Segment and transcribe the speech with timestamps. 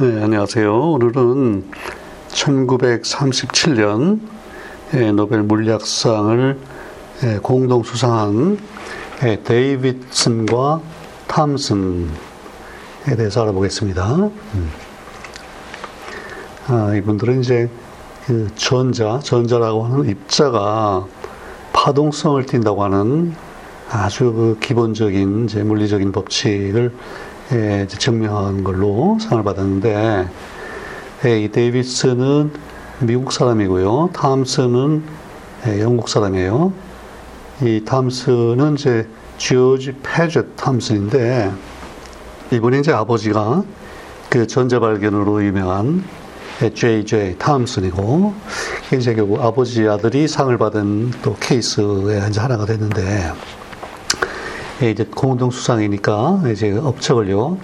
[0.00, 0.92] 네, 안녕하세요.
[0.92, 1.70] 오늘은
[2.30, 4.20] 1937년
[4.94, 6.58] 예, 노벨 물리학상을
[7.24, 8.58] 예, 공동 수상한
[9.24, 10.80] 예, 데이비슨과
[11.26, 12.06] 탐슨에
[13.14, 14.16] 대해서 알아보겠습니다.
[14.54, 14.70] 음.
[16.68, 17.68] 아, 이분들은 이제
[18.24, 21.06] 그 전자, 전자라고 하는 입자가
[21.74, 23.34] 파동성을 띈다고 하는
[23.90, 26.90] 아주 그 기본적인 이제 물리적인 법칙을
[27.52, 30.28] 예, 증명한 걸로 상을 받았는데
[31.24, 32.52] 예, 이 데이비스는
[33.00, 34.10] 미국 사람이고요.
[34.12, 35.02] 탐스는
[35.66, 36.72] 예, 영국 사람이에요.
[37.62, 39.08] 이 탐스는 이제
[39.38, 41.50] 지오지 패젯 탐슨인데
[42.52, 43.64] 이분이 이제 아버지가
[44.28, 46.04] 그 전자 발견으로 유명한
[46.74, 47.38] J.J.
[47.38, 48.34] 탐슨이고
[48.92, 53.32] 이제 결국 아버지 아들이 상을 받은 또 케이스의 하나가 됐는데 예,
[54.88, 57.58] 이제 공동 수상이니까 이제 업적을요.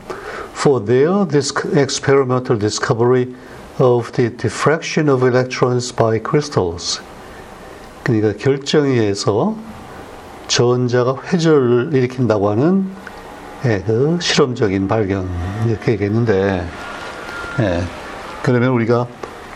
[0.52, 1.26] For their
[1.76, 3.34] experimental discovery
[3.78, 7.00] of the diffraction of electrons by crystals.
[8.02, 9.56] 그러니까 결정위에서
[10.48, 12.88] 전자가 회절을 일으킨다고 하는
[13.64, 15.28] 예, 그 실험적인 발견
[15.66, 16.66] 이렇게 얘기했는데
[17.60, 17.82] 예,
[18.42, 19.06] 그러면 우리가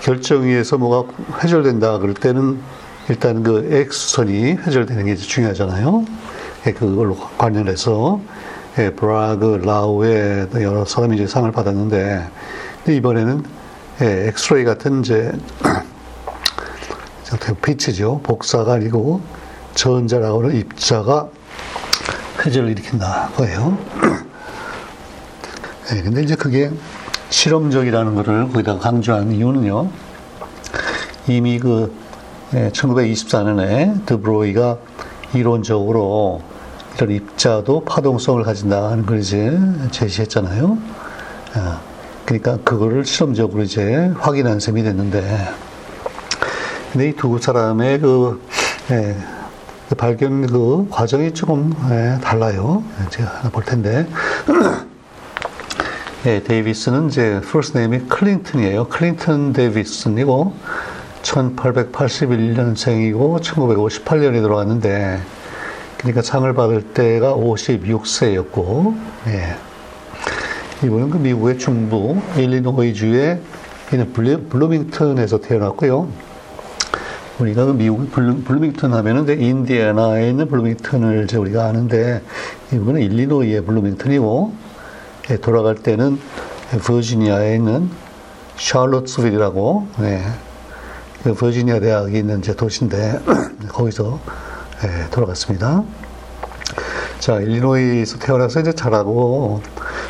[0.01, 2.59] 결정위에서 뭐가 회절된다 그럴 때는
[3.09, 6.05] 일단 그 X선이 회절되는 게 중요하잖아요.
[6.67, 8.21] 예, 그걸로 관련해서
[8.79, 12.29] 예, 브라그, 라우의 여러 사람이 이제 상을 받았는데
[12.89, 13.45] 이번에는
[14.03, 15.33] 예, 엑스레이 같은 이제
[17.63, 19.21] 빛이죠 복사가 아니고
[19.75, 21.29] 전자라고 하는 입자가
[22.45, 23.77] 회전을 일으킨다 거예요.
[25.95, 26.71] 예, 근데 이제 그게
[27.31, 29.89] 실험적이라는 것을 거기다 강조한 이유는요.
[31.29, 31.95] 이미 그
[32.53, 34.79] 1924년에 드브로이가
[35.35, 36.43] 이론적으로
[36.97, 39.59] 이런 입자도 파동성을 가진다는 걸 이제
[39.91, 40.79] 제시했잖아요.
[41.55, 41.81] 아,
[42.25, 45.49] 그러니까 그거를 실험적으로 이제 확인한 셈이 됐는데,
[46.93, 48.43] 근데 이 두 사람의 그,
[48.91, 49.17] 예,
[49.89, 52.83] 그 발견 그 과정이 조금 예, 달라요.
[53.11, 54.07] 제가 볼 텐데.
[56.27, 58.89] 예, 데이비슨은 이제 first name이 클린턴이에요.
[58.89, 60.53] 클린턴 데이비슨이고
[61.31, 65.21] 1881년생이고 1958년에 돌아갔는데
[65.99, 68.97] 그러니까 상을 받을 때가 56세였고,
[69.27, 69.55] 예.
[70.83, 73.39] 이분은 그 미국의 중부 일리노이주에
[73.93, 74.13] 있는
[74.49, 76.09] 블루밍턴에서 태어났고요.
[77.39, 82.23] 우리가 그 미국 블루, 밍턴 하면은 이제 인디애나에 있는 블루밍턴을 이제 우리가 아는데
[82.73, 84.55] 이분은 일리노이의 블루밍턴이고
[85.31, 86.19] 예, 돌아갈 때는
[86.83, 87.91] 버지니아에 있는
[88.57, 90.50] 샬롯스빌이라고 예, 그
[91.23, 93.21] 버지니아 대학이 있는 이제 도시인데
[93.69, 94.21] 거기서
[94.85, 95.85] 예, 돌아갔습니다.
[97.19, 99.63] 자, 일리노이에서 태어나서 이제 자라고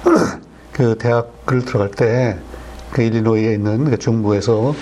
[0.73, 2.39] 그 대학을 들어갈 때
[2.93, 4.75] 그 일리노이에 있는 그 중부에서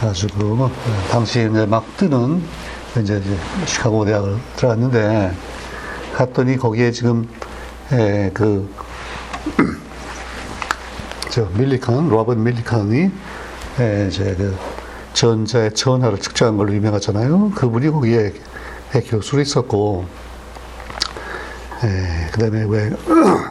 [0.00, 0.68] 아주 그
[1.10, 2.42] 당시 이제 막 뜨는
[3.00, 5.32] 이제, 이제 시카고 대학을 들어갔는데
[6.16, 7.28] 갔더니 거기에 지금
[7.92, 8.68] 예, 그
[11.30, 13.10] 저 밀리칸 로버트 밀리칸이
[13.80, 14.56] 예, 이제 그
[15.14, 17.52] 전자의 전하를 측정한 걸로 유명하잖아요.
[17.54, 18.32] 그분이 거기에
[19.08, 20.06] 교수로 있었고,
[21.84, 22.90] 예, 그 다음에 왜,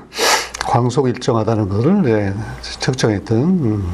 [0.66, 3.94] 광속 일정하다는 것을 예, 측정했던, 음,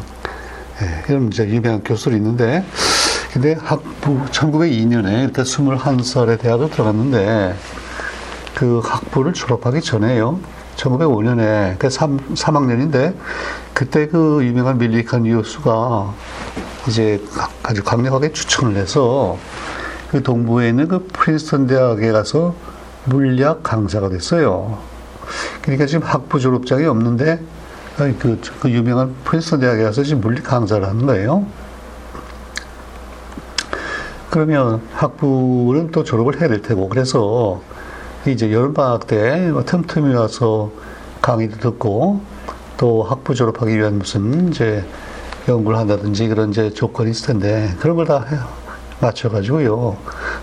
[0.82, 2.66] 예, 이런 이제 유명한 교수로 있는데,
[3.34, 7.56] 근데 학부, 1902년에, 그러니까 21살에 대학을 들어갔는데,
[8.56, 10.40] 그 학부를 졸업하기 전에요.
[10.78, 13.16] 1905년에, 그 3, 3학년인데,
[13.74, 16.14] 그때 그 유명한 밀리칸 교수가
[16.88, 17.22] 이제
[17.64, 19.38] 아주 강력하게 추천을 해서
[20.10, 22.56] 그 동부에 있는 그 프린스턴 대학에 가서
[23.06, 24.78] 물리학 강사가 됐어요.
[25.62, 27.42] 그러니까 지금 학부 졸업장이 없는데
[27.98, 31.46] 그, 그 유명한 프린스턴 대학에 가서 지금 물리 강사를 하는 거예요.
[34.30, 37.62] 그러면 학부는 또 졸업을 해야 될 테고 그래서
[38.26, 40.72] 이제 여름방학 때뭐 틈틈이 와서
[41.22, 42.22] 강의도 듣고
[42.78, 44.86] 또 학부 졸업하기 위한 무슨 이제
[45.48, 48.26] 연구를 한다든지 그런 이제 조건이 있을 텐데 그런 걸 다
[49.00, 49.96] 맞춰가지고요.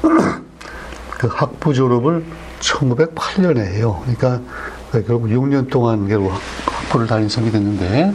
[1.19, 2.25] 그 학부 졸업을
[2.61, 4.01] 1908년에 해요.
[4.03, 4.41] 그러니까
[4.93, 6.33] 결국 6년 동안 결국
[6.67, 8.15] 학부를 다닌 셈이 됐는데,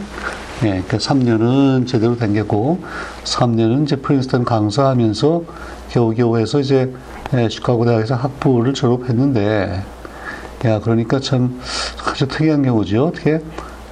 [0.64, 2.80] 예, 그 3년은 제대로 댕겼고,
[3.24, 5.42] 3년은 이제 프린스턴 강사하면서
[5.90, 6.92] 겨우겨우 해서 이제
[7.34, 9.84] 예, 시카고 대학에서 학부를 졸업했는데,
[10.64, 11.60] 야, 그러니까 참
[12.06, 13.06] 아주 특이한 경우죠.
[13.08, 13.40] 어떻게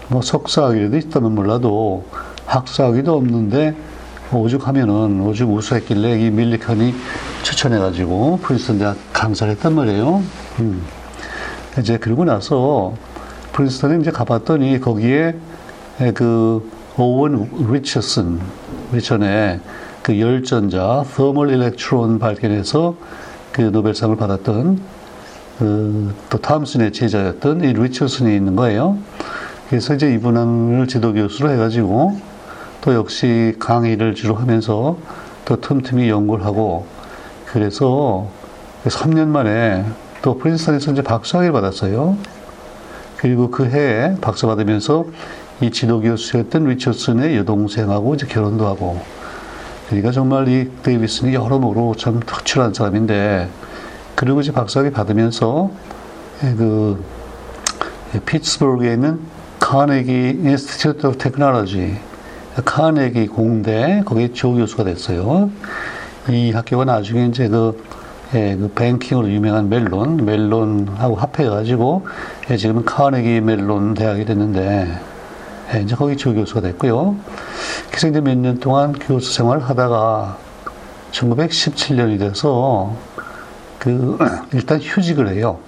[0.08, 2.04] 뭐 석사학위도 있다면 몰라도
[2.48, 3.76] 학사학위도 없는데
[4.32, 6.94] 오죽하면은 오죽 우수했길래 이 밀리컨이
[7.42, 10.22] 추천해가지고 프린스턴 대학 강사를 했단 말이에요.
[10.60, 10.82] 음.
[11.78, 12.94] 이제 그러고 나서
[13.52, 15.34] 프린스턴에 이제 가봤더니 거기에
[16.14, 18.40] 그 오원 리처슨,
[18.92, 19.60] 리처의
[20.02, 22.96] 그 열전자, 터멀 일렉트론 발견해서
[23.52, 24.80] 그 노벨상을 받았던
[25.58, 28.98] 그, 또 탐슨의 제자였던 이 리처슨이 있는 거예요.
[29.68, 32.18] 그래서 이제 이분을 지도 교수로 해가지고
[32.88, 34.96] 또 역시 강의를 주로 하면서
[35.44, 36.86] 또 틈틈이 연구를 하고
[37.44, 38.30] 그래서
[38.84, 39.84] 3년 만에
[40.22, 42.16] 또 프린스턴에서 이제 박사학위를 받았어요.
[43.18, 45.04] 그리고 그 해에 박사 받으면서
[45.60, 48.98] 이 지도 교수였던 리처드슨의 여동생하고 이제 결혼도 하고
[49.88, 53.50] 그러니까 정말 이 데이비슨이 여러모로 참 특출한 사람인데
[54.14, 55.70] 그리고 이제 박사학위 받으면서
[56.40, 57.04] 그
[58.24, 59.20] 피츠버그에 있는
[59.60, 62.07] Carnegie Institute of Technology
[62.64, 65.50] 카네기 공대 거기 조교수가 됐어요.
[66.28, 67.82] 이 학교가 나중에 이제 그,
[68.34, 72.06] 예, 그 뱅킹으로 유명한 멜론 멜론하고 합해가지고
[72.50, 75.00] 예, 지금은 카네기 멜론 대학이 됐는데
[75.74, 77.16] 예, 이제 거기 조교수가 됐고요.
[77.90, 80.36] 그래서 이제 몇 년 동안 교수 생활을 하다가
[81.12, 82.94] 1917년이 돼서
[83.78, 84.18] 그
[84.52, 85.58] 일단 휴직을 해요.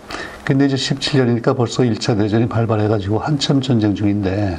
[0.44, 4.59] 근데 이제 17년이니까 벌써 1차 대전이 발발해가지고 한참 전쟁 중인데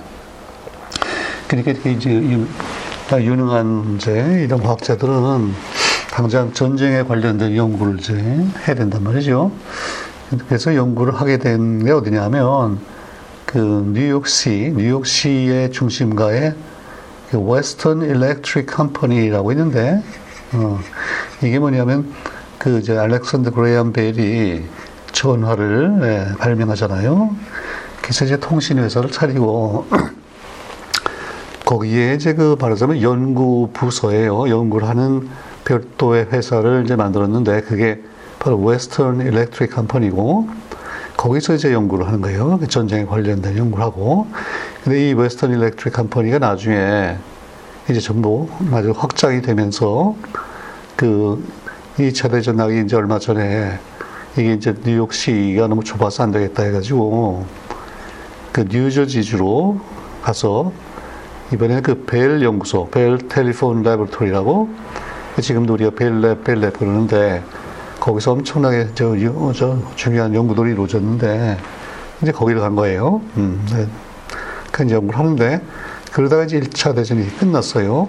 [1.52, 2.10] 그러니까 이제
[3.12, 5.54] 유능한 이제 이런 과학자들은
[6.12, 9.52] 당장 전쟁에 관련된 연구를 이제 해야 된단 말이죠.
[10.48, 12.80] 그래서 연구를 하게 된 게 어디냐면
[13.46, 13.58] 그
[13.94, 16.54] 뉴욕시, 뉴욕시의 중심가에
[17.30, 20.02] 그 Western Electric Company라고 있는데
[20.54, 20.80] 어,
[21.44, 22.14] 이게 뭐냐면
[22.60, 24.64] 그 이제 알렉산더 그레이엄 벨이
[25.12, 27.36] 전화를 예, 발명하잖아요.
[28.02, 29.86] 그래서 이제 통신 회사를 차리고
[31.72, 34.50] 거기에 이제 그 말하자면 연구 부서예요.
[34.50, 35.30] 연구를 하는
[35.64, 38.02] 별도의 회사를 이제 만들었는데 그게
[38.40, 40.50] 바로 Western Electric Company고
[41.16, 42.60] 거기서 이제 연구를 하는 거예요.
[42.60, 44.28] 그 전쟁에 관련된 연구를 하고.
[44.84, 47.16] 근데 이 Western Electric Company가 나중에
[47.90, 50.18] 이제 전부 아주 확장이 되면서
[50.98, 51.42] 그
[51.98, 53.80] 2차 대전 나기 이제 얼마 전에
[54.34, 57.46] 이게 이제 뉴욕시가 너무 좁아서 안 되겠다 해가지고
[58.52, 59.80] 그 뉴저지주로
[60.22, 60.74] 가서
[61.54, 64.70] 이번에 그 벨 연구소, 벨 텔리폰 레버토리라고
[65.42, 67.44] 지금도 우리가 벨랩, 벨랩 그러는데
[68.00, 69.14] 거기서 엄청나게 저,
[69.54, 71.58] 저 중요한 연구들이 이루어졌는데
[72.22, 73.22] 이제 거기를 간 거예요.
[73.38, 73.88] 음, 네.
[74.72, 75.62] 그 연구를 하는데
[76.12, 78.08] 그러다가 이제 1차 대전이 끝났어요.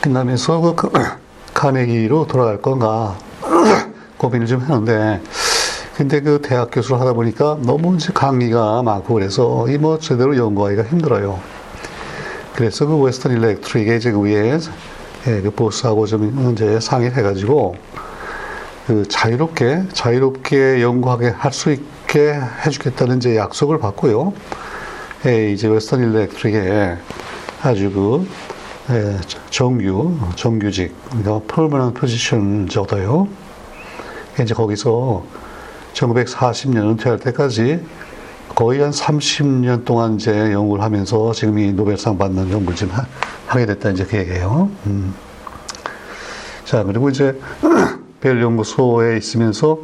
[0.00, 0.90] 끝나면서 그, 그
[1.54, 3.16] 카네기로 돌아갈 건가
[4.18, 5.20] 고민을 좀 했는데
[5.96, 10.84] 근데 그 대학 교수를 하다 보니까 너무 이제 강의가 많고 그래서 이 뭐 제대로 연구하기가
[10.84, 11.38] 힘들어요.
[12.58, 14.58] 그래서 그 Western Electric에 이제 그 위에
[15.28, 17.76] 예, 그 보스하고 좀 이제 상의를 해가지고
[18.88, 22.34] 그 자유롭게 자유롭게 연구하게 할 수 있게
[22.66, 24.32] 해주겠다는 이제 약속을 받고요.
[25.26, 26.96] 예, 이제 Western Electric에
[27.62, 28.26] 아주 그
[28.92, 29.16] 예,
[29.50, 33.28] 정규 정규직 그러니까 permanent position 적어요.
[34.42, 35.24] 이제 거기서
[35.94, 37.86] 1940년 은퇴할 때까지
[38.54, 42.94] 거의 한 30년 동안 이제 연구를 하면서 지금 이 노벨상 받는 연구를 지금
[43.46, 44.70] 하, 게 됐다 이제 그 얘기예요.
[44.86, 45.14] 음.
[46.64, 47.38] 자 그리고 이제
[48.20, 49.78] 벨 연구소에 있으면서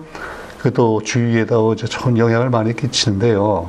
[0.58, 3.68] 그또 주위에다 이제 좋은 영향을 많이 끼치는데요.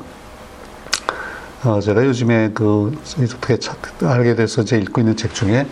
[1.65, 3.57] 어, 제가 요즘에 그 어떻게
[4.05, 5.65] 알게 돼서 이제 읽고 있는 책 중에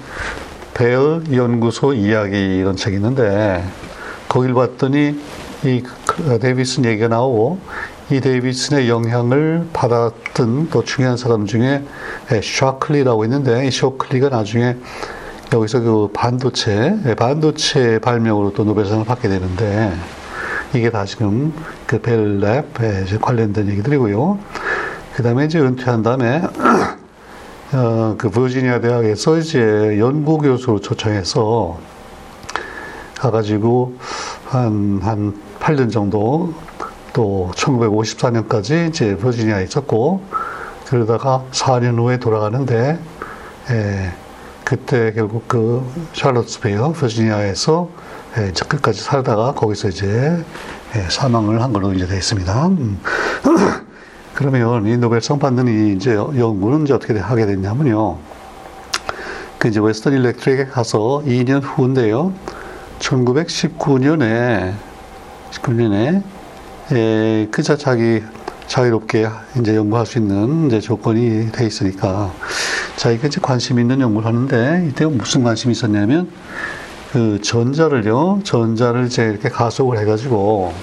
[0.73, 3.63] 벨 연구소 이야기 이런 책이 있는데
[4.27, 5.19] 거길 봤더니
[5.63, 5.83] 이
[6.41, 7.59] 데이비슨 얘기가 나오고
[8.11, 11.83] 이 데이비슨의 영향을 받았던 또 중요한 사람 중에
[12.43, 14.75] 샤클리라고 있는데 이 샤클리가 나중에
[15.53, 19.93] 여기서 그 반도체, 반도체 발명으로 또 노벨상을 받게 되는데
[20.73, 21.53] 이게 다 지금
[21.85, 24.39] 그 벨랩에 관련된 얘기들이고요.
[25.15, 26.41] 그 다음에 이제 은퇴한 다음에
[27.73, 31.79] 어, 그 버지니아 대학에서 이제 연구 교수로 초청해서
[33.15, 33.97] 가가지고
[34.45, 36.53] 한, 한 8년 정도
[37.13, 40.21] 또 1954년까지 이제 버지니아에 있었고
[40.87, 42.99] 그러다가 4년 후에 돌아가는데
[43.69, 44.11] 예,
[44.65, 47.89] 그때 결국 그 샬롯스베어 버지니아에서
[48.37, 50.43] 예, 이제 끝까지 살다가 거기서 이제
[50.95, 52.67] 예, 사망을 한 걸로 이제 되어 있습니다.
[52.67, 52.99] 음.
[54.33, 58.17] 그러면 이 노벨상 받는 이 이제 연구는 이제 어떻게 하게 됐냐면요.
[59.59, 62.33] 그 이제 웨스턴 일렉트릭에 가서 2년 후인데요.
[62.99, 64.73] 1919년에
[65.51, 66.23] 19년에
[66.91, 68.21] 예, 그저 자기
[68.67, 72.33] 자유롭게 이제 연구할 수 있는 이제 조건이 돼 있으니까
[72.97, 76.29] 자기가 이제 관심 있는 연구를 하는데 이때 무슨 관심이 있었냐면
[77.13, 80.73] 그 전자를요, 전자를 이제 이렇게 가속을 해가지고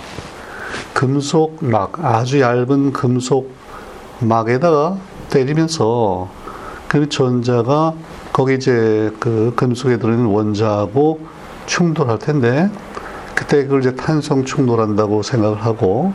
[0.95, 3.51] 금속 막 아주 얇은 금속
[4.21, 4.97] 막에다가
[5.29, 6.31] 때리면서
[6.89, 7.93] 그 전자가
[8.33, 11.21] 거기 이제 그 금속에 들어있는 원자하고
[11.67, 12.71] 충돌할 텐데
[13.41, 16.13] 그때 그걸 이제 탄성 충돌한다고 생각을 하고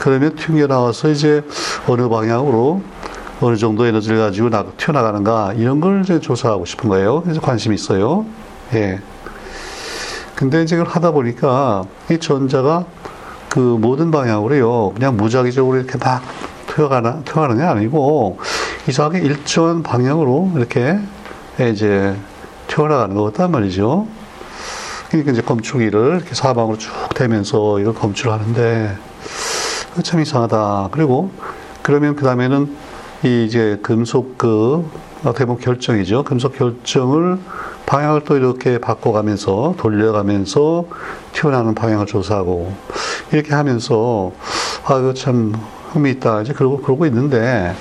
[0.00, 1.44] 그러면 튕겨나와서 이제
[1.86, 2.82] 어느 방향으로
[3.40, 7.22] 어느 정도 에너지를 가지고 나, 튀어나가는가 이런 걸 이제 조사하고 싶은 거예요.
[7.22, 8.26] 그래서 관심이 있어요.
[8.74, 8.98] 예.
[10.34, 12.84] 근데 이제 그걸 하다 보니까 이 전자가
[13.48, 16.20] 그 모든 방향으로요 그냥 무작위적으로 이렇게 막
[16.74, 18.38] 튀어가나 튀어가는 게 아니고
[18.88, 20.98] 이상하게 일정한 방향으로 이렇게
[21.70, 22.16] 이제
[22.66, 24.08] 튀어나가는 것 같단 말이죠.
[25.08, 28.96] 그러니까 이제 검출기를 이렇게 사방으로 쭉 대면서 이걸 검출하는데
[30.02, 30.90] 참 이상하다.
[30.92, 31.30] 그리고
[31.82, 32.76] 그러면 그 다음에는
[33.24, 34.88] 이 이제 금속 그
[35.22, 36.24] 보면 결정이죠.
[36.24, 37.38] 금속 결정을
[37.86, 40.86] 방향을 또 이렇게 바꿔가면서 돌려가면서
[41.32, 42.72] 튀어나오는 방향을 조사하고
[43.32, 44.32] 이렇게 하면서
[44.84, 45.54] 아 이거 참
[45.92, 47.74] 흥미있다 이제 그러고 그러고 있는데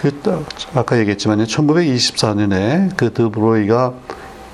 [0.00, 0.12] 그
[0.74, 3.94] 아까 얘기했지만 1924년에 그 드브로이가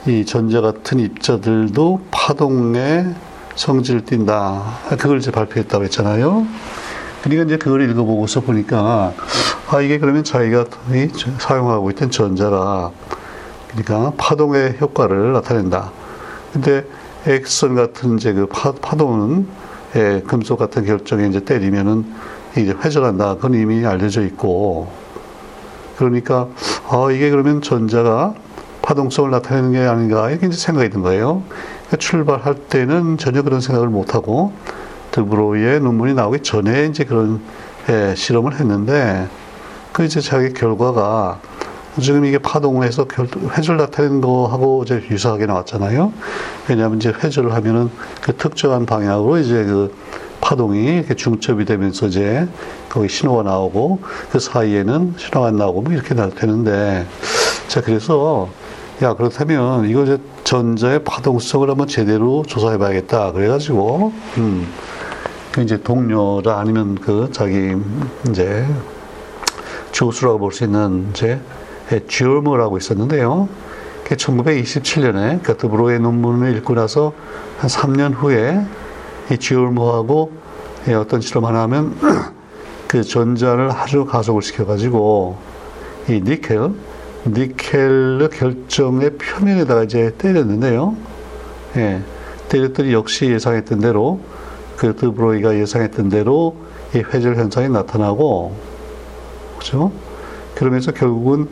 [0.06, 3.14] 이 전자 같은 입자들도 파동의
[3.54, 4.80] 성질을 띈다.
[4.98, 6.46] 그걸 이제 발표했다고 했잖아요.
[7.22, 9.14] 그러니까 이제 그걸 읽어보고서 보니까
[9.70, 10.66] 아 이게 그러면 자기가
[11.38, 12.92] 사용하고 있던 전자가
[13.68, 15.90] 그러니까 파동의 효과를 나타낸다.
[16.52, 16.84] 근데
[17.26, 19.48] 액선 같은 이제 그 파, 파동은
[19.96, 22.04] 예, 금속 같은 결정에 이제 때리면은
[22.58, 23.36] 이제 회전한다.
[23.36, 24.92] 그건 이미 알려져 있고
[25.96, 26.48] 그러니까
[26.90, 28.34] 아 이게 그러면 전자가
[28.84, 31.42] 파동성을 나타내는 게 아닌가 이렇게 이제 생각이 든 거예요.
[31.86, 34.52] 그러니까 출발할 때는 전혀 그런 생각을 못 하고
[35.10, 37.40] 드브로이의 논문이 나오기 전에 이제 그런
[37.88, 39.26] 예, 실험을 했는데
[39.92, 41.40] 그 이제 자기 결과가
[42.00, 43.06] 지금 이게 파동을 해서
[43.56, 46.12] 회전을 나타내는 거하고 이제 유사하게 나왔잖아요.
[46.68, 49.94] 왜냐하면 이제 회전을 하면은 그 특정한 방향으로 이제 그
[50.40, 52.46] 파동이 이렇게 중첩이 되면서 이제
[52.90, 54.00] 거기 신호가 나오고
[54.30, 57.06] 그 사이에는 신호가 안 나오고 뭐 이렇게 되는데
[57.68, 58.48] 자 그래서
[59.02, 64.68] 야 그렇다면 이거 이제 전자의 파동성을 한번 제대로 조사해 봐야겠다 그래가지고 음.
[65.50, 67.74] 그 이제 동료라 아니면 그 자기
[68.28, 68.64] 이제
[69.92, 71.40] 교수라고 볼 수 있는 이제
[72.08, 73.48] 쥐얼머라고 있었는데요.
[74.04, 77.12] 1927년에 그 드브로의 논문을 읽고 나서
[77.58, 78.64] 한 3년 후에
[79.30, 80.32] 이 쥐얼머하고
[81.00, 81.96] 어떤 실험 하나 하면
[82.88, 85.36] 그 전자를 아주 가속을 시켜가지고
[86.08, 86.70] 이 니켈,
[87.26, 90.96] 니켈의 결정의 표면에다가 이제 때렸는데요.
[91.76, 92.02] 예,
[92.48, 94.20] 때렸더니 역시 예상했던 대로
[94.76, 96.56] 그 드브로이가 예상했던 대로
[96.94, 98.54] 이 회절 현상이 나타나고
[99.58, 99.90] 그죠?
[100.54, 101.48] 그러면서 결국은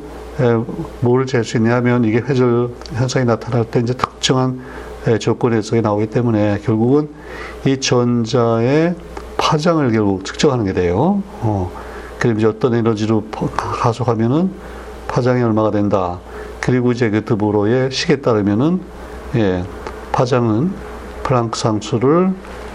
[1.01, 4.61] 뭐를 잴수 있냐면 이게 회절 현상이 나타날 때 이제 특정한
[5.19, 7.09] 조건 해석이 나오기 때문에 결국은
[7.67, 8.95] 이 전자의
[9.37, 11.23] 파장을 결국 측정하는 게 돼요.
[11.41, 11.73] 어.
[12.19, 13.25] 그럼 이제 어떤 에너지로
[13.57, 14.53] 가속하면은
[15.13, 16.19] 파장이 얼마가 된다.
[16.59, 18.81] 그리고 이제 그 드보로의 식에 따르면은
[19.35, 19.63] 예,
[20.11, 20.73] 파장은
[21.23, 22.33] 프랑크 상수를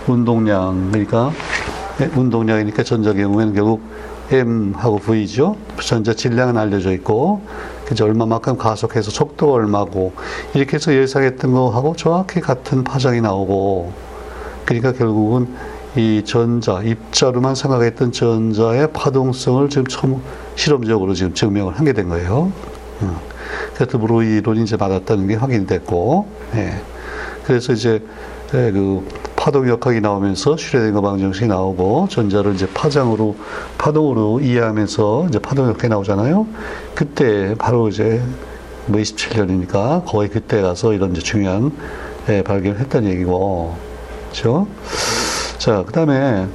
[0.07, 1.31] 운동량 그러니까
[1.99, 3.81] 예, 운동량이니까 전자 경우에는 결국
[4.31, 5.55] M하고 V죠.
[5.81, 7.41] 전자 질량은 알려져 있고,
[7.85, 8.03] 그죠.
[8.03, 10.11] 얼마만큼 가속해서 속도가 얼마고,
[10.53, 13.93] 이렇게 해서 예상했던 거하고 정확히 같은 파장이 나오고,
[14.65, 15.47] 그러니까 결국은
[15.95, 20.21] 이 전자, 입자로만 생각했던 전자의 파동성을 지금 처음
[20.57, 22.51] 실험적으로 지금 증명을 하게 된 거예요.
[23.75, 26.81] 그래서 브로이 이론이 이제 맞았다는 게 확인됐고, 예.
[27.45, 28.03] 그래서 이제
[28.53, 33.35] 예, 그 파동 역학이 나오면서 슈레딩거 방정식이 나오고 전자를 이제 파장으로
[33.77, 36.47] 파동으로 이해하면서 이제 파동 역학이 나오잖아요.
[36.95, 38.21] 그때 바로 이제
[38.87, 41.71] 뭐 27년이니까 거의 그때 가서 이런 이제 중요한
[42.29, 43.75] 예, 발견을 했다는 얘기고,
[44.31, 44.67] 그렇죠?
[45.59, 46.47] 자, 그다음에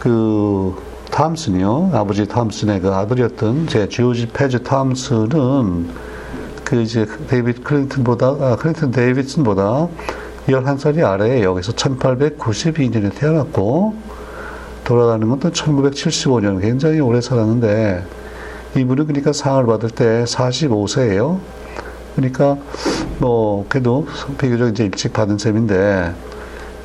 [0.00, 0.87] 그
[1.18, 1.90] 탐슨이요.
[1.94, 5.88] 아버지 탐슨의 그 아들이었던 제 조지 패짓 탐슨은
[6.62, 9.88] 그 이제 데이비드 클린턴보다 아, 클린턴 데이비슨보다
[10.46, 13.96] 11살이 아래에 여기서 1892년에 태어났고
[14.84, 18.04] 돌아가는 것도 1975년 굉장히 오래 살았는데
[18.76, 21.40] 이분은 그러니까 상을 받을 때 45세예요.
[22.14, 22.56] 그러니까
[23.18, 24.06] 뭐 그래도
[24.38, 26.14] 비교적 이제 일찍 받은 셈인데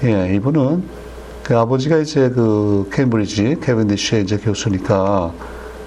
[0.06, 1.03] 예, 이분은
[1.44, 5.34] 그 아버지가 이제 그 케임브리지 캐번디시의 이제 교수니까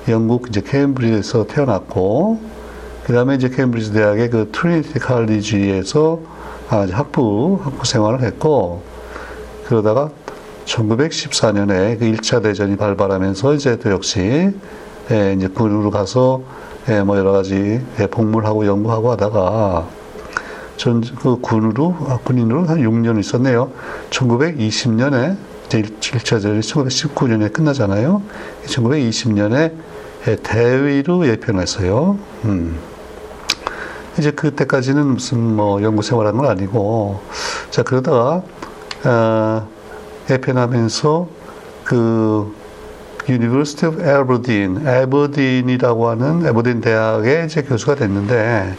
[0.09, 2.39] 영국 이제 케임브리지에서 태어났고
[3.05, 6.37] 그다음에 이제 케임브리지 대학의 그 트리니티 칼리지에서
[6.69, 8.83] 아, 학부, 학부 생활을 했고,
[9.67, 10.11] 그러다가
[10.65, 14.51] 1914년에 그 1차 대전이 발발하면서 이제 또 역시,
[15.13, 16.43] 예, 이제 군으로 가서,
[16.89, 19.87] 예, 뭐 여러 가지 예, 복무하고 연구하고 하다가,
[20.77, 23.71] 전 그 군으로, 아, 군인으로 한 6년 있었네요.
[24.11, 28.23] 1920년에, 이제 1차 대전이 1919년에 끝나잖아요.
[28.67, 29.73] 1920년에
[30.29, 32.19] 예, 대위로 예편했어요.
[32.47, 32.79] 음.
[34.19, 37.21] 이제 그때까지는 무슨 뭐 연구 생활한 건 아니고,
[37.71, 38.43] 자, 그러다가,
[39.05, 39.69] 어,
[40.31, 41.29] 예편하면서
[41.85, 42.53] 그,
[43.29, 48.75] University of Aberdeen, 에버딘이라고 하는 에버딘 대학의 이제 교수가 됐는데,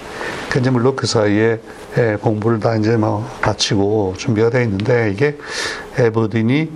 [0.49, 1.59] 그 이제 물론 그 사이에
[1.97, 5.37] 예, 공부를 다 이제 막 마치고 준비가 돼 있는데, 이게
[5.97, 6.71] 에버딘이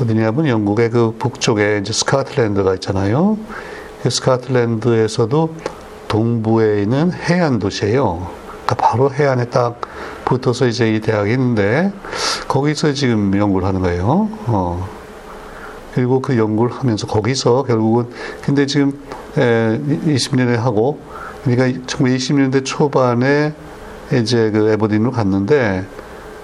[0.00, 3.38] 어디냐면 영국의 그 북쪽에 이제 스카틀랜드가 있잖아요.
[4.02, 5.54] 그 스카틀랜드에서도
[6.08, 8.28] 동부에 있는 해안 도시예요.
[8.64, 9.80] 그러니까 바로 해안에 딱
[10.24, 11.92] 붙어서 이제 이 대학이 있는데
[12.48, 14.28] 거기서 지금 연구를 하는 거예요.
[14.46, 15.01] 어.
[15.94, 18.06] 그리고 그 연구를 하면서 거기서 결국은
[18.42, 18.92] 근데 지금
[19.36, 21.00] 에, 20년에 하고
[21.44, 23.52] 그러니까 1920년대 초반에
[24.12, 25.84] 이제 그 에버딘으로 갔는데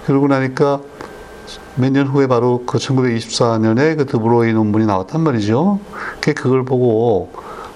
[0.07, 0.81] 그러고 나니까
[1.77, 5.79] 몇 년 후에 바로 그 1924년에 그 드브로이 논문이 나왔단 말이죠.
[6.21, 7.31] 그걸 보고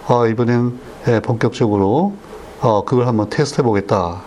[0.09, 2.15] 아 이번엔 예, 본격적으로
[2.61, 4.23] 어, 그걸 한번 테스트 해 보겠다.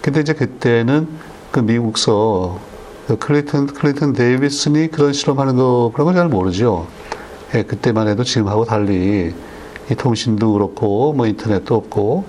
[0.00, 1.08] 근데 이제 그때는
[1.50, 2.58] 그 미국서
[3.08, 6.86] 그 클리턴 클리턴 데이비슨이 그런 실험하는 거 그런 걸 잘 모르죠.
[7.54, 9.32] 예, 그때만 해도 지금하고 달리
[9.90, 12.26] 이 통신도 그렇고 뭐 인터넷도 없고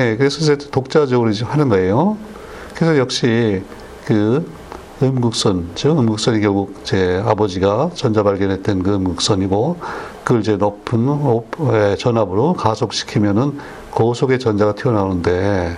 [0.00, 2.16] 예, 그래서 이제 독자적으로 이제 하는 거예요.
[2.74, 3.62] 그래서 역시
[4.04, 4.50] 그
[5.00, 9.76] 음극선, 즉 음극선이 결국 제 아버지가 전자 발견했던 그 음극선이고
[10.24, 11.06] 그걸 이제 높은
[11.72, 13.58] 예, 전압으로 가속시키면은
[13.92, 15.76] 고속의 전자가 튀어나오는데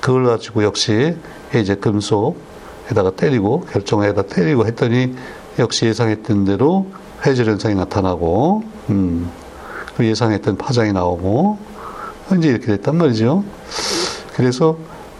[0.00, 1.16] 그걸 가지고 역시
[1.56, 2.53] 이제 금속
[2.90, 5.14] 에다가 때리고 결정에다 때리고 했더니
[5.58, 6.86] 역시 예상했던 대로
[7.24, 9.30] 회절 현상이 나타나고 음,
[9.96, 11.58] 그 예상했던 파장이 나오고
[12.38, 13.44] 이제 이렇게 됐단 말이죠.
[14.34, 14.76] 그래서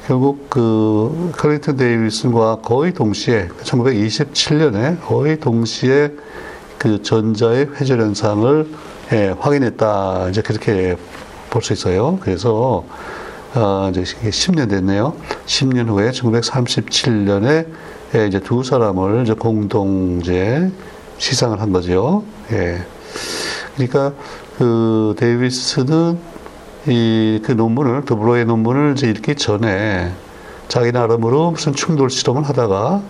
[0.07, 6.13] 결국 그 클린턴 데이비슨과 거의 동시에 1927년에 거의 동시에
[6.77, 8.69] 그 전자의 회절 현상을
[9.13, 10.29] 예, 확인했다.
[10.31, 10.97] 이제 그렇게
[11.51, 12.19] 볼 수 있어요.
[12.21, 12.85] 그래서
[13.55, 15.15] 어, 이제 10년 됐네요.
[15.47, 17.67] 10년 후에 1937년에
[18.15, 20.71] 예, 이제 두 사람을 이제 공동 이제
[21.19, 22.25] 시상을 한 거죠.
[22.53, 22.85] 예.
[23.77, 24.13] 그러니까
[24.59, 26.19] 그 데이비스는
[26.87, 30.13] 이 그 논문을 드브로의 논문을 이제 읽기 전에
[30.69, 33.03] 자기 나름으로 무슨 충돌 실험을 하다가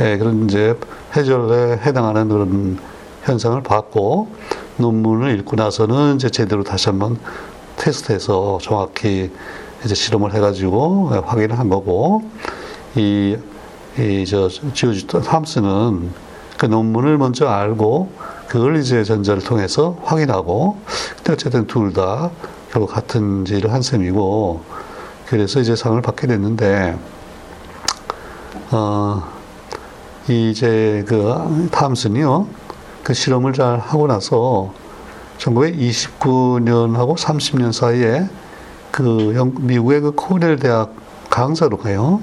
[0.00, 0.76] 예, 그런 이제
[1.16, 2.78] 해절에 해당하는 그런
[3.22, 4.28] 현상을 봤고
[4.78, 7.18] 논문을 읽고 나서는 이제 제대로 다시 한번
[7.76, 9.30] 테스트해서 정확히
[9.84, 12.22] 이제 실험을 해가지고 확인을 한 거고
[12.96, 13.36] 이
[13.98, 16.10] 이저 지오지 탐스는
[16.58, 18.10] 그 논문을 먼저 알고
[18.48, 20.78] 그걸 이제 전자를 통해서 확인하고
[21.16, 22.30] 근데 어쨌든 둘 다
[22.70, 24.62] 결국 같은 일을 한 셈이고
[25.26, 26.96] 그래서 이제 상을 받게 됐는데
[28.70, 29.22] 어
[30.28, 32.46] 이제 그 탐슨이요
[33.02, 34.72] 그 실험을 잘 하고 나서
[35.38, 38.28] 1929년하고 30년 사이에
[38.90, 40.94] 그 영, 미국의 그 코넬 대학
[41.30, 42.20] 강사로 가요.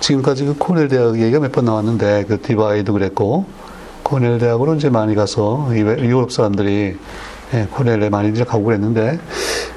[0.00, 3.46] 지금까지 그 코넬 대학 얘기가 몇 번 나왔는데 그 디바이도 그랬고
[4.02, 6.96] 코넬 대학으로 이제 많이 가서 유럽 사람들이
[7.54, 9.18] 예, 코넬에 많이 이제 가고 그랬는데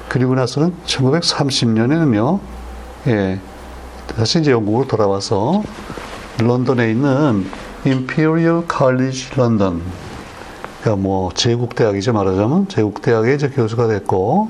[0.08, 2.40] 그리고 나서는 1930년에는요.
[3.08, 3.40] 예,
[4.16, 5.62] 다시 이제 영국으로 돌아와서
[6.38, 7.46] 런던에 있는
[7.86, 9.82] Imperial College London
[10.80, 14.48] 그러니까 뭐 제국대학이죠 말하자면 제국대학의 이제 교수가 됐고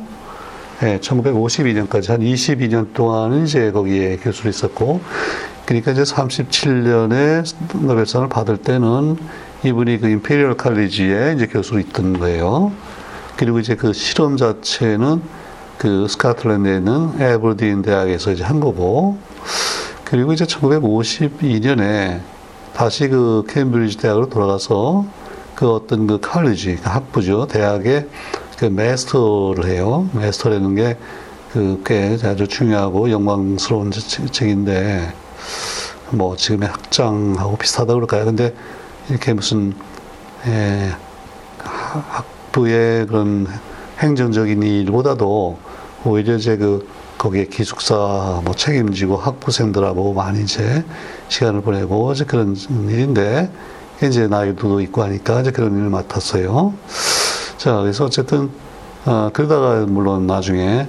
[0.83, 5.01] 예, 1952년까지 한 22년 동안은 이제 거기에 교수로 있었고
[5.67, 7.45] 그러니까 이제 37년에
[7.83, 9.19] 노벨상을 받을 때는
[9.63, 12.73] 이분이 그 임페리얼 칼리지에 이제 교수로 있던 거예요.
[13.37, 15.21] 그리고 이제 그 실험 자체는
[15.77, 19.19] 그 스카틀랜드에 있는 에버딘 대학에서 이제 한 거고
[20.05, 22.21] 그리고 이제 1952년에
[22.75, 25.05] 다시 그 케임브리지 대학으로 돌아가서
[25.55, 27.47] 그 어떤 그 칼리지, 그 학부죠.
[27.49, 28.07] 대학에
[28.61, 30.07] 그 마스터를 해요.
[30.13, 30.99] 마스터라는 게
[31.51, 35.15] 그꽤 아주 중요하고 영광스러운 책인데
[36.11, 38.27] 뭐 지금의 학장하고 비슷하다 그럴까요?
[38.27, 38.55] 근데
[39.09, 39.73] 이렇게 무슨
[40.47, 40.91] 예,
[41.57, 43.47] 학부의 그런
[43.99, 45.57] 행정적인 일보다도
[46.05, 50.85] 오히려 이제 그 거기에 기숙사 뭐 책임지고 학부생들하고 많이 이제
[51.29, 53.51] 시간을 보내고 이제 그런 일인데
[54.03, 56.75] 이제 나이도 있고 하니까 이제 그런 일을 맡았어요.
[57.61, 58.49] 자, 그래서 어쨌든,
[59.05, 60.89] 어, 그러다가 물론 나중에,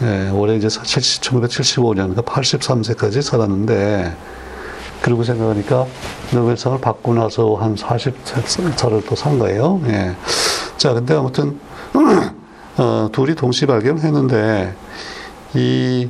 [0.00, 4.16] 예, 올해 이제 70, 1975년, 그 83세까지 살았는데,
[5.02, 5.84] 그리고 생각하니까
[6.32, 9.78] 노벨상을 받고 나서 한 40살을 또 산 거예요.
[9.88, 10.16] 예.
[10.78, 11.60] 자, 근데 아무튼,
[12.78, 14.74] 어, 둘이 동시 발견했는데,
[15.52, 16.08] 이,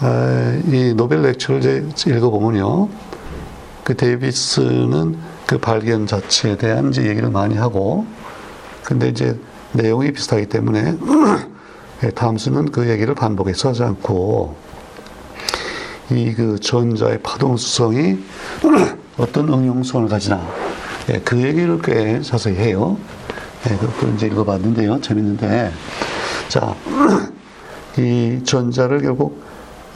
[0.00, 2.88] 어, 이 노벨 렉처를 이제 읽어보면요.
[3.84, 8.06] 그 데이비스는 그 발견 자체에 대한 이제 얘기를 많이 하고,
[8.84, 9.38] 근데 이제
[9.72, 10.96] 내용이 비슷하기 때문에
[12.04, 14.56] 예, 다음 수는 그 얘기를 반복해서 하지 않고
[16.10, 18.18] 이 그 전자의 파동성이
[19.16, 20.40] 어떤 응용성을 가지나
[21.10, 22.96] 예, 그 얘기를 꽤 자세히 해요.
[23.70, 25.00] 예, 그걸 이제 읽어봤는데요.
[25.00, 25.72] 재밌는데
[26.48, 26.74] 자,
[27.98, 29.40] 이 전자를 결국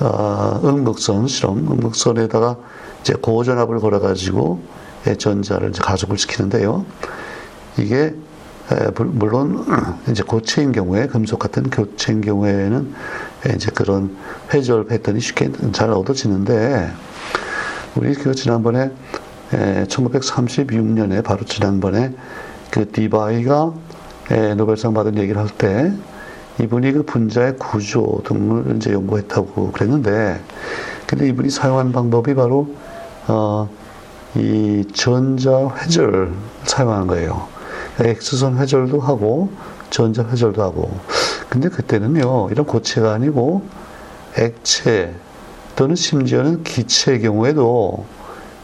[0.00, 2.56] 어, 음극선 실험, 음극선에다가
[3.00, 4.60] 이제 고전압을 걸어가지고
[5.08, 6.84] 예, 전자를 이제 가속을 시키는데요.
[7.78, 8.14] 이게
[8.98, 9.64] 물론
[10.10, 12.94] 이제 고체인 경우에 금속 같은 교체인 경우에는
[13.54, 14.16] 이제 그런
[14.52, 16.90] 회절 패턴이 쉽게 잘 얻어지는데
[17.96, 18.90] 우리 그 지난번에
[19.52, 22.14] 1936년에 바로 지난번에
[22.70, 23.72] 그 디바이가
[24.56, 25.92] 노벨상 받은 얘기를 할 때
[26.60, 30.40] 이분이 그 분자의 구조 등을 이제 연구했다고 그랬는데
[31.06, 32.74] 근데 이분이 사용한 방법이 바로
[33.26, 33.68] 어,
[34.36, 36.32] 이 전자 회절
[36.64, 37.53] 사용하는 거예요.
[38.00, 39.50] X선 회절도 하고
[39.90, 40.90] 전자 회절도 하고.
[41.48, 43.62] 근데 그때는요, 이런 고체가 아니고
[44.36, 45.14] 액체
[45.76, 48.04] 또는 심지어는 기체의 경우에도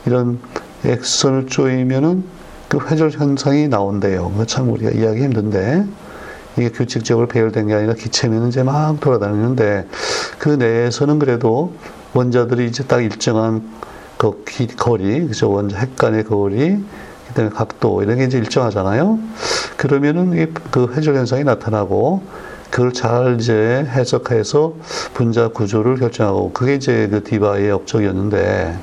[0.06, 0.40] 이런
[0.84, 2.24] X선을 쪼이면은
[2.68, 4.32] 그 회절 현상이 나온대요.
[4.46, 5.86] 참 우리가 이해하기 힘든데
[6.56, 9.86] 이게 규칙적으로 배열된 게 아니라 기체면 이제 막 돌아다니는데
[10.38, 11.74] 그 내에서는 그래도
[12.14, 13.68] 원자들이 이제 딱 일정한
[14.16, 14.44] 그
[14.76, 15.50] 거리, 그죠?
[15.50, 16.78] 원자 핵 간의 거리,
[17.30, 19.18] 그다음에 각도 이런 게 이제 일정하잖아요.
[19.76, 22.22] 그러면은 그 회절 현상이 나타나고
[22.70, 24.74] 그걸 잘 이제 해석해서
[25.14, 28.78] 분자 구조를 결정하고 그게 이제 그 디바의 업적이었는데,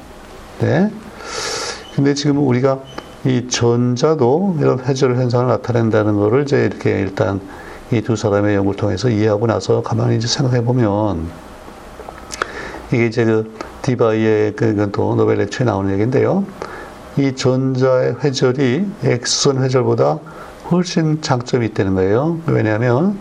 [0.59, 0.91] 네.
[1.95, 2.79] 근데 지금 우리가
[3.25, 7.39] 이 전자도 이런 회절 현상을 나타낸다는 거를 이제 이렇게 일단
[7.91, 11.29] 이 두 사람의 연구를 통해서 이해하고 나서 가만히 이제 생각해 보면
[12.91, 16.43] 이게 이제 그 디바이의 그건 또 노벨 액초에 나오는 얘기인데요.
[17.17, 20.19] 이 전자의 회절이 X선 회절보다
[20.69, 22.39] 훨씬 장점이 있다는 거예요.
[22.45, 23.17] 왜냐하면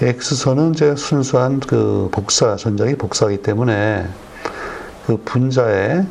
[0.00, 4.08] X선은 이제 순수한 그 복사, 전자기 복사이기 때문에
[5.06, 6.06] 그 분자에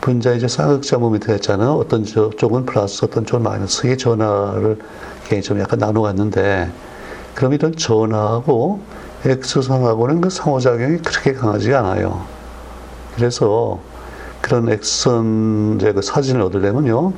[0.00, 1.72] 분자 이제 쌍극자 모멘트가 있잖아요.
[1.72, 4.78] 어떤 쪽은 플러스, 어떤 쪽은 마이너스의 전하를
[5.42, 6.70] 좀 약간 나눠갔는데,
[7.34, 8.80] 그럼 이런 전하하고
[9.24, 12.24] X선하고는 그 상호작용이 그렇게 강하지 않아요.
[13.16, 13.80] 그래서
[14.46, 17.12] 그런 X선 이제 그 사진을 얻으려면요.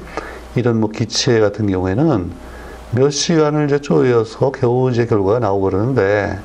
[0.55, 2.31] 이런 뭐 기체 같은 경우에는
[2.93, 6.39] 몇 시간을 이제 쪼여서 겨우 이제 결과가 나오고 그러는데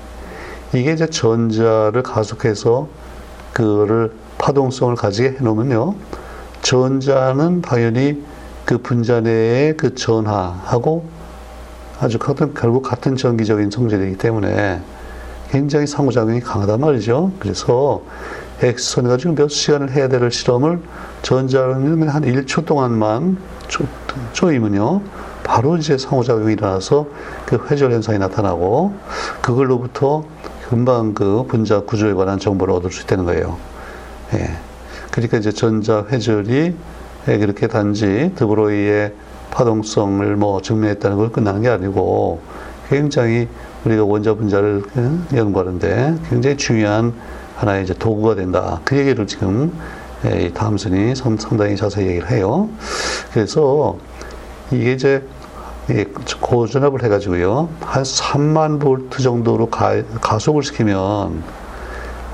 [0.73, 2.89] 이게 이제 전자를 가속해서
[3.53, 5.95] 그거를 파동성을 가지게 해놓으면요.
[6.63, 8.21] 전자는 당연히
[8.65, 11.05] 그 분자 내의 그 전하하고
[12.01, 14.81] 아주 같은, 결국 같은 전기적인 성질이기 때문에
[15.49, 17.31] 굉장히 상호작용이 강하단 말이죠.
[17.39, 18.01] 그래서
[18.63, 20.79] X선 가지고 몇 시간을 해야 될 실험을
[21.21, 23.37] 전자는 한 1초 동안만
[24.31, 25.01] 쪼이면요.
[25.43, 27.07] 바로 이제 상호작용이 일어나서
[27.45, 28.93] 그 회절 현상이 나타나고
[29.41, 30.23] 그걸로부터
[30.69, 33.57] 금방 그 분자 구조에 관한 정보를 얻을 수 있다는 거예요.
[34.33, 34.49] 예.
[35.11, 36.73] 그러니까 이제 전자 회절이
[37.25, 39.13] 그렇게 단지 드브로이의
[39.51, 42.41] 파동성을 뭐 증명했다는 걸 끝나는 게 아니고
[42.87, 43.49] 굉장히
[43.83, 44.83] 우리가 원자 분자를
[45.35, 47.13] 연구하는데 굉장히 중요한
[47.55, 48.81] 하나의 이제 도구가 된다.
[48.83, 49.73] 그 얘기를 지금
[50.25, 52.69] 이 다음 선이 상당히 자세히 얘기를 해요.
[53.33, 53.97] 그래서
[54.71, 55.23] 이게 이제
[56.39, 57.69] 고전압을 해가지고요.
[57.81, 61.43] 한 3만 볼트 정도로 가, 가속을 시키면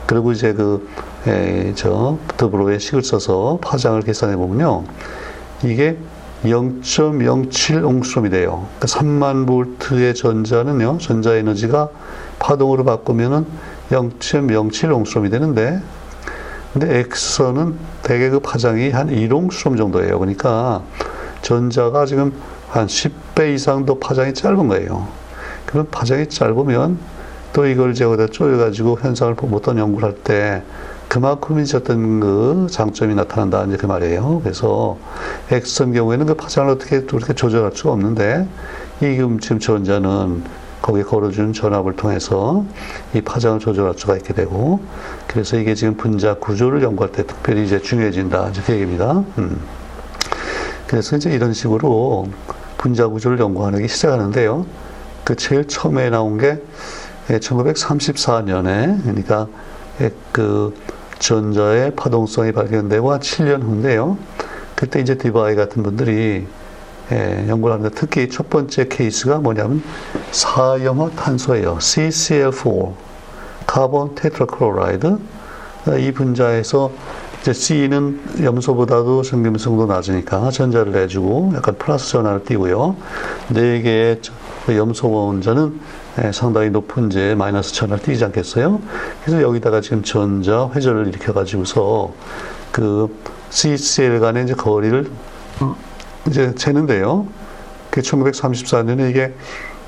[0.05, 0.87] 그리고 이제 그,
[1.27, 4.83] 에, 저, 더블로의 식을 써서 파장을 계산해 보면요.
[5.63, 5.97] 이게
[6.43, 8.67] 0.07 옹스롬이 돼요.
[8.79, 11.89] 그러니까 3만 볼트의 전자는요, 전자 에너지가
[12.39, 13.45] 파동으로 바꾸면은
[13.89, 15.81] 0.07 옹스롬이 되는데,
[16.73, 20.19] 근데 X선은 대개 그 파장이 한 1옹스롬 정도예요.
[20.19, 20.83] 그러니까
[21.41, 22.33] 전자가 지금
[22.69, 25.07] 한 10배 이상 도 파장이 짧은 거예요.
[25.65, 26.99] 그럼 파장이 짧으면
[27.53, 30.61] 또 이걸 제가 다 쪼여가지고 현상을 어떤 연구를 할 때
[31.07, 34.41] 그만큼 이제 어떤 그 장점이 나타난다 이제 그 말이에요.
[34.43, 34.99] 그래서
[35.49, 38.47] X선 경우에는 그 파장을 어떻게 또 이렇게 조절할 수가 없는데
[39.01, 40.43] 이 지금 전자는
[40.81, 42.63] 거기에 걸어주는 전압을 통해서
[43.13, 44.79] 이 파장을 조절할 수가 있게 되고
[45.27, 49.23] 그래서 이게 지금 분자 구조를 연구할 때 특별히 이제 중요해진다 이제 그 얘기입니다.
[49.37, 49.61] 음.
[50.87, 52.27] 그래서 이제 이런 식으로
[52.77, 54.65] 분자 구조를 연구하는 게 시작하는데요.
[55.23, 56.57] 그 제일 처음에 나온 게
[57.27, 59.47] 1934년에 그러니까
[60.31, 60.73] 그
[61.19, 64.17] 전자의 파동성이 발견되고 한 7년 후인데요.
[64.75, 66.47] 그때 이제 디바이 같은 분들이
[67.11, 69.81] 예, 연구를 하는데 특히 첫 번째 케이스가 뭐냐면
[70.31, 71.77] 사염화 탄소예요.
[71.79, 72.93] CCl4
[73.65, 75.17] carbon tetrachloride
[75.99, 76.91] 이 분자에서
[77.41, 82.95] 이제 C는 염소보다도 전기음성도 낮으니까 전자를 내주고 약간 플러스 전하를 띄고요.
[83.49, 84.19] 네 개의
[84.65, 85.79] 그 염소 원자는
[86.23, 88.81] 예, 상당히 높은 이제 마이너스 천을 띄지 않겠어요?
[89.23, 92.13] 그래서 여기다가 지금 전자 회전을 일으켜 가지고서
[92.71, 93.15] 그
[93.49, 95.09] CCL 간의 이제 거리를
[96.27, 97.27] 이제 재는데요.
[97.89, 99.33] 그 1934년에 이게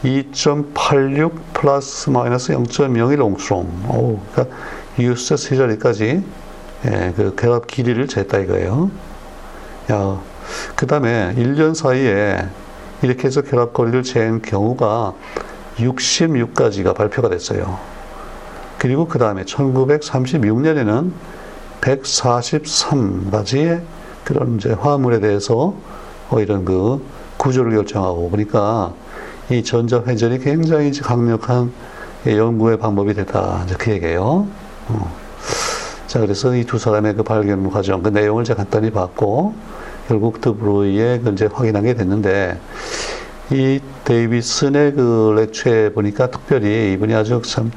[0.03, 3.85] 2.86 플러스 마이너스 0.01 옹스롬.
[3.89, 4.55] 오, 그러니까
[4.97, 6.23] 유스 세 자리까지
[6.85, 8.89] 예, 그 결합 길이를 쟀다 이거예요.
[9.91, 10.19] 야,
[10.75, 12.43] 그 다음에 1년 사이에
[13.03, 15.13] 이렇게 해서 결합 거리를 잰 경우가
[15.77, 17.77] 66가지가 발표가 됐어요.
[18.79, 21.11] 그리고 그 다음에 1936년에는
[21.81, 23.83] 143가지의
[24.23, 25.75] 그런 이제 화물에 대해서
[26.31, 27.03] 어, 이런 그
[27.37, 28.93] 구조를 결정하고 그러니까
[29.49, 31.71] 이 전자 회전이 굉장히 강력한
[32.25, 33.63] 연구의 방법이 됐다.
[33.65, 34.47] 이제 그 얘기예요.
[34.87, 35.15] 어.
[36.07, 39.53] 자, 그래서 이 두 사람의 그 발견 과정, 그 내용을 제가 간단히 봤고,
[40.07, 42.59] 결국 드브로이에 그 이제 확인하게 됐는데,
[43.49, 47.71] 이 데이비슨의 그 렉처에 보니까 특별히 이분이 아주 참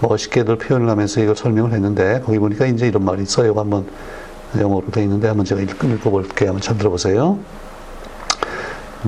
[0.00, 3.52] 멋있게들 표현을 하면서 이걸 설명을 했는데, 거기 보니까 이제 이런 말이 있어요.
[3.54, 3.86] 한번
[4.58, 6.50] 영어로 되어 있는데, 한번 제가 읽어볼게요.
[6.50, 7.38] 한번 잘 들어보세요.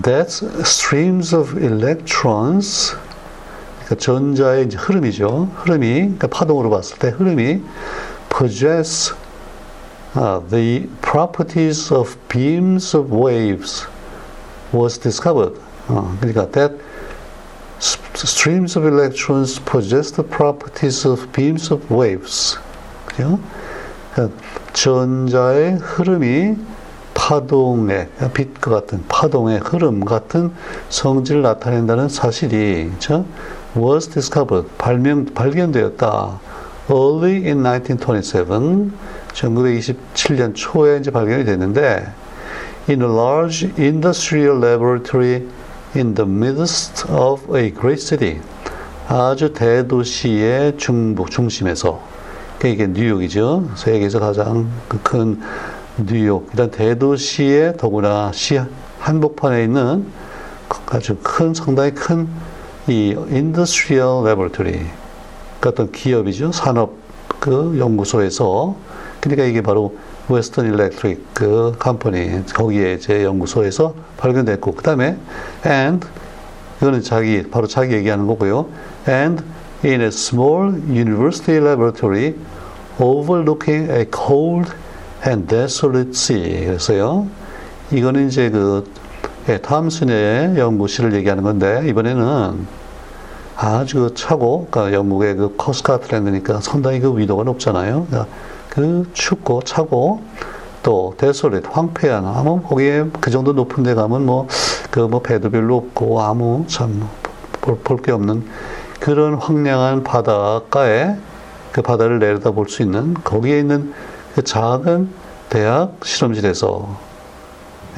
[0.01, 0.29] That
[0.65, 2.95] streams of electrons
[3.85, 5.51] 그러니까 전자의 이제 흐름이죠.
[5.55, 7.61] 흐름이 그러니까 파동으로 봤을 때 흐름이
[8.29, 9.13] possess
[10.17, 13.87] uh, the properties of beams of waves
[14.73, 15.55] was discovered.
[15.87, 16.75] 어, 그러니까 that
[17.79, 22.57] streams of electrons possess the properties of beams of waves.
[23.05, 23.39] 그죠?
[24.13, 24.35] 그러니까
[24.73, 26.55] 전자의 흐름이
[27.30, 30.50] 파동의 빛과 같은 파동의 흐름 같은
[30.88, 33.24] 성질을 나타낸다는 사실이 저
[33.76, 36.40] was discovered 발명 발견되었다.
[36.90, 38.90] Early in 1927,
[39.32, 42.04] 1927년 초에 이제 발견이 됐는데
[42.88, 45.46] in a large industrial laboratory
[45.94, 48.40] in the midst of a great city
[49.06, 52.00] 아주 대도시의 중부 중심에서
[52.64, 53.70] 이게 뉴욕이죠.
[53.76, 54.68] 세계에서 가장
[55.04, 55.40] 큰
[56.06, 58.60] 뉴욕, 일단 대도시의 더구나 시
[58.98, 60.06] 한복판에 있는
[60.90, 62.28] 아주 큰, 상당히 큰
[62.88, 64.80] 이 industrial laboratory,
[65.60, 66.50] 그 어떤 기업이죠.
[66.50, 66.94] 산업
[67.38, 68.74] 그 연구소에서,
[69.20, 69.94] 그러니까 이게 바로
[70.28, 75.16] Western Electric 그 Company, 거기에 제 연구소에서 발견됐고, 그 다음에,
[75.64, 76.06] and,
[76.78, 78.66] 이거는 자기, 바로 자기 얘기하는 거고요.
[79.06, 79.44] and
[79.84, 82.34] in a small university laboratory
[82.98, 84.72] overlooking a cold
[85.26, 86.66] and desolate sea.
[86.66, 87.26] 그래서요,
[87.92, 88.84] 이거는 이제 그
[89.48, 92.66] 예, 탐슨의 연구실을 얘기하는 건데 이번에는
[93.56, 98.06] 아주 차고, 그러니까 영국의 그 코스카트랜드니까 상당히 그 위도가 높잖아요.
[98.08, 98.30] 그러니까
[98.70, 100.22] 그 춥고 차고
[100.82, 104.46] 또 데솔릿 황폐한 아무 거기에 그 정도 높은 데 가면 뭐
[104.90, 107.02] 그뭐 그 뭐 배도 별로 없고 아무 참
[107.60, 108.44] 볼 게 없는
[109.00, 111.16] 그런 황량한 바닷가에
[111.72, 113.94] 그 바다를 내려다 볼 수 있는 거기에 있는 그
[114.44, 115.08] 작은
[115.48, 116.96] 대학 실험실에서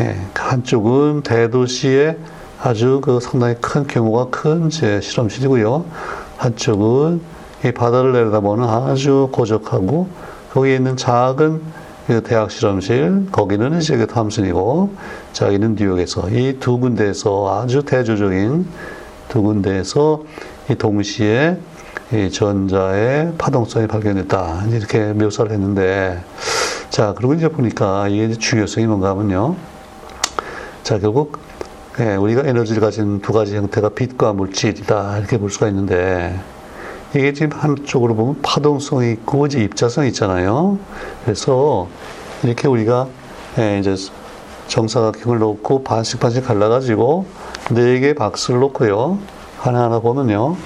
[0.01, 2.16] 예, 한쪽은 대도시의
[2.62, 5.85] 아주 그 상당히 큰 규모가 큰 제 실험실이고요.
[6.38, 7.21] 한쪽은
[7.64, 10.09] 이 바다를 내려다보는 아주 고적하고
[10.53, 11.61] 거기에 있는 작은
[12.07, 14.92] 그 대학 실험실 거기는 이제 그 탐슨이고
[15.33, 18.66] 자기는 뉴욕에서 이 두 군데에서 아주 대조적인
[19.29, 20.23] 두 군데에서
[20.71, 21.59] 이 동시에
[22.12, 24.64] 이 전자의 파동성이 발견됐다.
[24.70, 26.22] 이렇게 묘사를 했는데,
[26.90, 29.57] 자, 그리고 이제 보니까 이게 중요성이 뭔가 하면요.
[30.83, 31.38] 자, 결국,
[32.00, 35.18] 예, 우리가 에너지를 가진 두 가지 형태가 빛과 물질이다.
[35.18, 36.38] 이렇게 볼 수가 있는데,
[37.14, 40.78] 이게 지금 한쪽으로 보면 파동성이 있고, 이제 입자성이 있잖아요.
[41.24, 41.88] 그래서,
[42.42, 43.07] 이렇게 우리가,
[43.59, 43.94] 예, 이제
[44.68, 47.26] 정사각형을 놓고 반씩 반씩 갈라가지고,
[47.70, 49.18] 네 개의 박스를 놓고요.
[49.59, 50.57] 하나하나 보면요.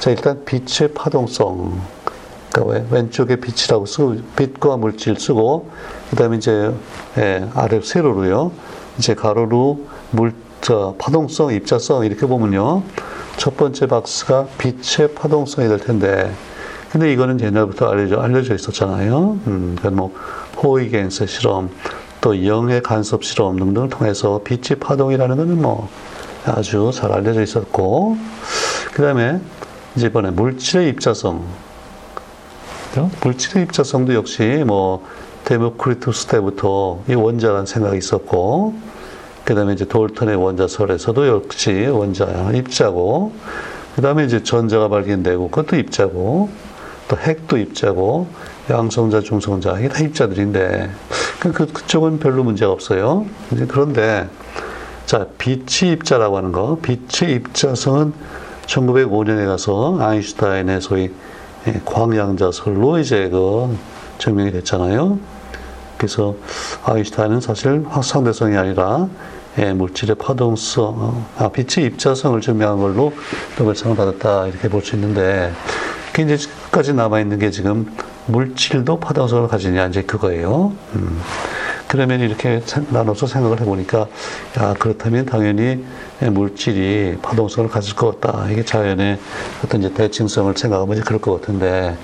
[0.00, 1.80] 자, 일단 빛의 파동성.
[2.52, 5.70] 그러니까 왼쪽에 빛이라고 쓰고, 빛과 물질 쓰고,
[6.10, 6.72] 그 다음에 이제,
[7.18, 8.52] 예, 아래 세로로요.
[8.98, 12.84] 이제 가로로 물, 저, 파동성, 입자성, 이렇게 보면요.
[13.38, 16.32] 첫 번째 박스가 빛의 파동성이 될 텐데,
[16.92, 19.38] 근데 이거는 옛날부터 알려져, 알려져 있었잖아요.
[19.48, 20.14] 음, 그러니까 뭐,
[20.62, 21.70] 호이겐스 실험,
[22.20, 25.88] 또 영의 간섭 실험 등등을 통해서 빛의 파동이라는 것은 뭐,
[26.46, 28.16] 아주 잘 알려져 있었고,
[28.92, 29.40] 그 다음에
[29.98, 31.44] 이제 이번에 물질의 입자성.
[33.20, 35.04] 물질의 입자성도 역시 뭐
[35.44, 38.74] 데모크리투스 때부터 이 원자라는 생각이 있었고,
[39.44, 43.32] 그 다음에 이제 돌턴의 원자설에서도 역시 원자, 입자고,
[43.96, 46.48] 그 다음에 이제 전자가 발견되고, 그것도 입자고,
[47.08, 48.28] 또 핵도 입자고,
[48.70, 50.90] 양성자, 중성자, 이게 다 입자들인데,
[51.40, 53.26] 그, 그, 그쪽은 별로 문제가 없어요.
[53.66, 54.28] 그런데,
[55.06, 56.78] 자, 빛의 입자라고 하는 거.
[56.82, 58.12] 빛의 입자성은
[58.68, 61.10] 1905년에 가서 아인슈타인의 소위
[61.66, 63.76] 예, 광양자설로 이제 그
[64.18, 65.18] 증명이 됐잖아요.
[65.96, 66.36] 그래서
[66.84, 69.08] 아인슈타인은 사실 확상대성이 아니라
[69.58, 73.12] 예, 물질의 파동성, 아, 빛의 입자성을 증명한 걸로
[73.58, 75.52] 노벨상을 받았다 이렇게 볼 수 있는데
[76.12, 77.92] 그게 이제 까지 남아 있는 게 지금
[78.26, 80.72] 물질도 파동성을 가지냐 이제 그거예요.
[80.94, 81.20] 음.
[81.88, 84.06] 그러면 이렇게 나눠서 생각을 해보니까
[84.58, 85.84] 야 그렇다면 당연히
[86.20, 88.50] 물질이 파동성을 가질 것 같다.
[88.50, 89.18] 이게 자연의
[89.64, 91.96] 어떤 이제 대칭성을 생각하면 이제 그럴 것 같은데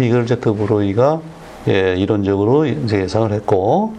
[0.00, 1.20] 이걸 이제 더브로이가
[1.68, 3.94] 예, 이론적으로 이제 예상을 했고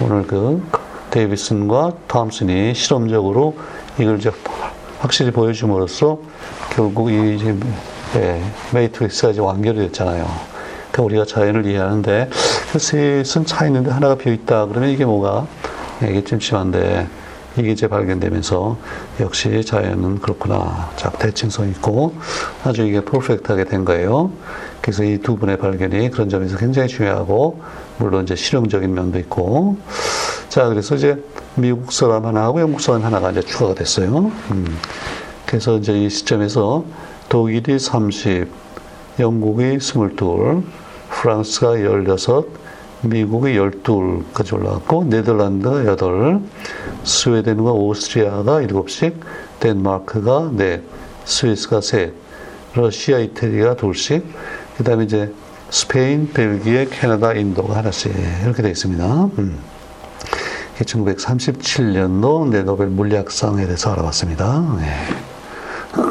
[0.00, 0.66] 오늘 그
[1.10, 3.58] 데이비슨과 톰슨이 실험적으로
[3.98, 4.30] 이걸 이제
[5.00, 6.18] 확실히 보여줌으로써
[6.72, 7.54] 결국 이 이제
[8.16, 10.59] 예, matrix가 이제 완결이 됐잖아요.
[10.92, 12.30] 그러니까 우리가 자연을 이해하는데
[12.72, 14.66] 그 셋은 차 있는데 하나가 비어 있다.
[14.66, 15.46] 그러면 이게 뭐가
[16.02, 17.06] 예, 이게 좀 심한데
[17.56, 18.76] 이게 이제 발견되면서
[19.20, 20.90] 역시 자연은 그렇구나.
[20.96, 22.14] 자, 대칭성 있고
[22.64, 24.30] 아주 이게 perfect하게 된 거예요.
[24.80, 27.60] 그래서 이 두 분의 발견이 그런 점에서 굉장히 중요하고
[27.98, 29.76] 물론 이제 실용적인 면도 있고
[30.48, 31.22] 자, 그래서 이제
[31.56, 34.30] 미국 사람 하나하고 영국 사람 하나가 이제 추가가 됐어요.
[34.50, 34.78] 음.
[35.44, 36.84] 그래서 이제 이 시점에서
[37.28, 38.48] 독일이 30,
[39.20, 40.62] 영국이 22,
[41.10, 42.58] 프랑스가 16,
[43.02, 46.40] 미국이 12까지 올라갔고, 네덜란드가 8,
[47.04, 49.14] 스웨덴과 오스트리아가 7씩,
[49.60, 50.78] 덴마크가 4,
[51.24, 52.12] 스위스가 3,
[52.74, 54.24] 러시아, 이태리가 둘씩,
[54.76, 55.32] 그 다음에 이제
[55.70, 58.12] 스페인, 벨기에, 캐나다, 인도가 하나씩
[58.44, 59.24] 이렇게 되어 있습니다.
[59.38, 59.58] 음.
[60.78, 64.76] 1937년도 네, 노벨 물리학상에 대해서 알아봤습니다.
[64.78, 66.10] 네.